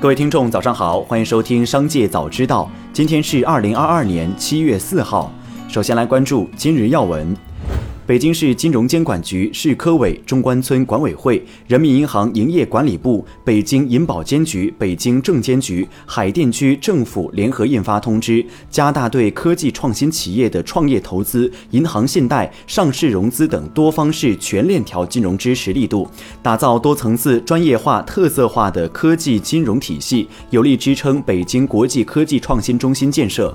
[0.00, 2.70] 各位听众，早上好，欢迎收听《商界早知道》。
[2.92, 5.28] 今天是二零二二年七月四号。
[5.68, 7.36] 首先来关注今日要闻。
[8.08, 26.08] 北京市金融监管局、市科委、中关村管委会、人民银行营业管理部、北京银保监局、北京证监局、海淀区政府联合印发通知，加大对科技创新企业的创业投资、银行信贷、上市融资等多方式全链条金融支持力度，
[26.42, 33.54] 打造多层次、专业化、特色化的科技金融体系，有力支撑北京国际科技创新中心建设。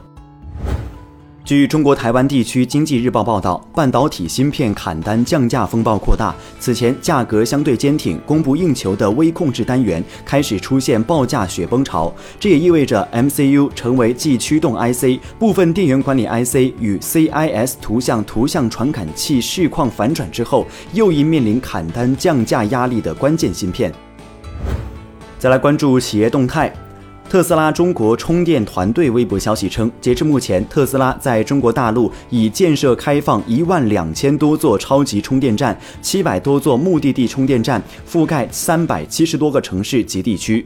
[1.46, 6.34] 据中国台湾地区经济日报报道，半导体芯片砍单降价风暴扩大。
[6.58, 23.92] 此前价格相对坚挺、供不应求的微控制单元开始出现报价雪崩潮，这也意味着 MCU 成为继驱动 IC、部分电源管理 IC 与 CIS 图像图像传感器市况反转之后，又一面临砍单降价压力的关键芯片。
[25.38, 26.74] 再来关注企业动态。
[27.34, 40.64] 特斯拉中国充电团队微博消息称，截至目前，特斯拉在中国大陆已建设开放一万两千多座超级充电站，七百多座目的地充电站，覆盖三百七十多个城市及地区。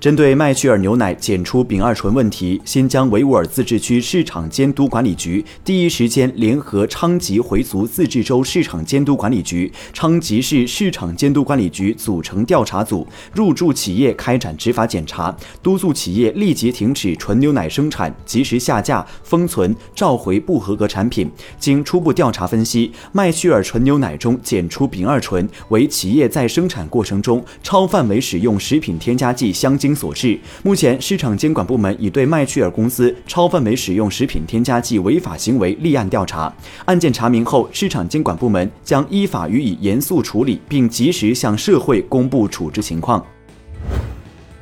[0.00, 21.30] 针对麦趣尔牛奶检出丙二醇问题，新疆维吾尔自治区市场监督管理局第一时间联合昌吉回族自治州市场监督管理局、昌吉市市场监督管理局组成调查组，入驻企业开展执法检查，督促企业立即停止纯牛奶生产，及时下架、封存、召回不合格产品。
[21.58, 29.89] 经初步调查分析，麦趣尔纯牛奶中检出丙二醇为企业在生产过程中超范围使用食品添加剂香精。
[29.94, 30.38] 所致。
[30.62, 36.52] 目前，市场监管部门已对麦趣尔公司超范围使用食品添加剂违法行为立案调查。
[36.84, 43.24] 案件查明后，市场监管部门将依法予以严肃处理，并及时向社会公布处置情况。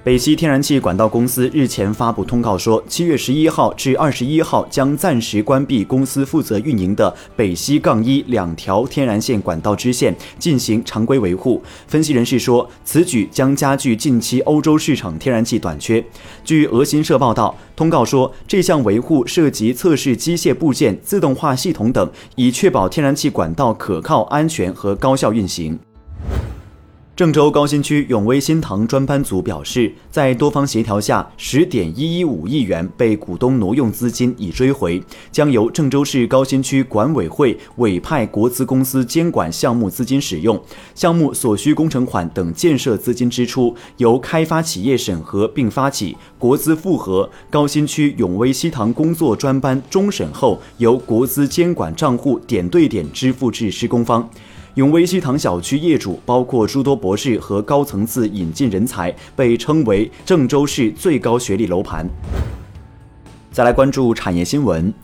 [0.09, 11.63] 北溪天然气管道公司日前发布通告说，七月十一号至二十一号将暂时关闭公司负责运营的北溪杠一两条天然线管道支线，进行常规维护。
[11.87, 16.03] 分析人士说，此举将加剧近期欧洲市场天然气短缺。
[16.43, 25.79] 据俄新社报道，通告说，这项维护涉及测试机械部件、自动化系统等，以确保天然气管道可靠、安全和高效运行。
[27.19, 35.03] 郑州高新区永威新塘专班组表示，在多方协调下，十点一一五亿元被股东挪用资金已追回，
[35.33, 40.63] 将由郑州市高新区管委会委派国资公司监管项目资金使用，
[40.95, 54.31] 项目所需工程款等建设资金支出由开发企业审核并发起，国资复核，高新区永威西塘工作专班终审后，由国资监管账户点对点支付至施工方。
[54.79, 62.09] 永威西塘小区业主包括诸多博士和高层次引进人才，被称为郑州市最高学历楼盘。
[63.51, 64.95] 再来关注产业新闻。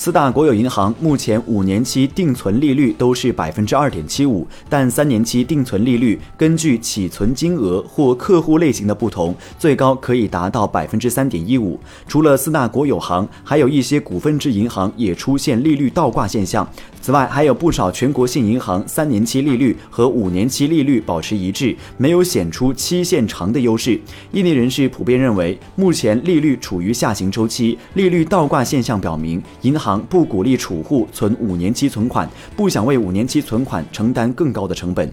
[0.00, 11.80] 四大国有银行目前五年期定存利率都是百分之二点七五，但三年期定存利率根据起存金额或客户类型的不同，最高可以达到百分之三点一五。
[12.06, 16.64] 除了四大国有行，还有一些股份制银行也出现利率倒挂现象。
[17.00, 23.98] 此外，还有不少全国性银行三年期利率和五年期利率保持一致，没有显出期限长的优势。
[24.30, 35.08] 业内人士普遍认为，目前利率处于下行周期，利率倒挂现象表明银行不鼓励储户存五年期存款，不想为五年期存款承担更高的成本。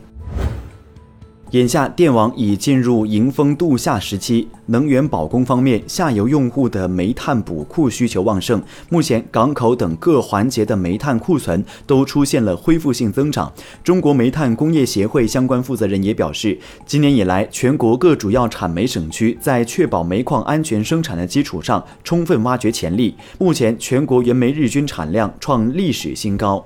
[1.51, 8.61] 眼下电网已进入迎峰度夏时期，能源保供方面，下游用户的煤炭补库需求旺盛。
[8.89, 13.53] 目前港口等各环节的煤炭库存都出现了恢复性增长。
[13.83, 23.15] 中国煤炭工业协会相关负责人也表示，今年以来，全国各主要产煤省区在确保煤矿安全生产的基础上，充分挖掘潜力。
[23.37, 26.65] 目前全国原煤日均产量创历史新高。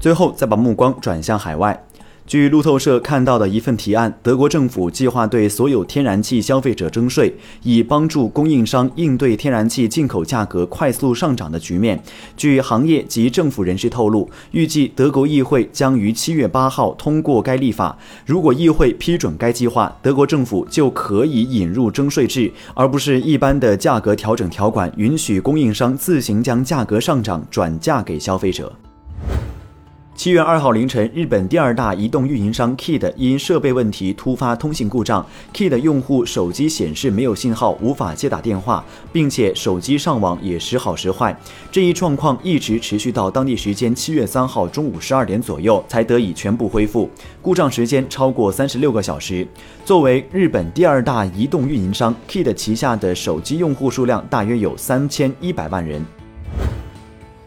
[0.00, 1.80] 最后，再把目光转向海外。
[2.26, 7.32] 据路透社看到的一份提案，德国政府计划对所有天然气消费者征税，
[7.62, 12.02] 以帮助供应商应对天然气进口价格快速上涨的局面。
[12.36, 17.96] 据行业及政府人士透露，预计德国议会将于七月八号通过该立法。
[18.24, 28.72] 如果议会批准该计划，德国政府就可以引入征税制，而不是一般的价格调整条款，允许供应商自行将价格上涨转嫁给消费者。
[30.16, 38.82] 七月二号凌晨，日本第二大移动运营商 Kid 因设备问题突发通信故障，Kid 用户手机显示没有信号，无法接打电话，
[39.12, 41.38] 并且手机上网也时好时坏。
[41.70, 47.10] 这一状况一直持续到当地时间七月三号中午十二点左右才得以全部恢复，
[47.42, 49.46] 故障时间超过三十六个小时。
[49.84, 56.02] 作为日本第二大移动运营商，Kid 旗下的手机用户数量大约有三千一百万人。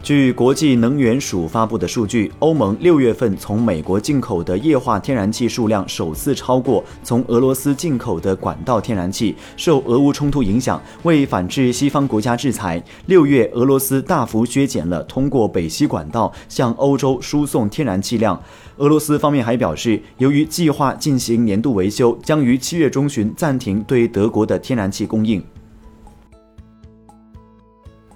[0.02, 9.36] 据国际能源署发布的数据，欧盟六月份从美国进口的液化天然气数量首次超过从俄罗斯进口的管道天然气。
[9.58, 18.42] 受俄乌冲突影响，为反制西方国家制裁，六月俄罗斯大幅削减了通过北溪管道向欧洲输送天然气量。
[18.78, 25.44] 俄罗斯方面还表示，由于计划进行年度维修，将于七月中旬暂停对德国的天然气供应。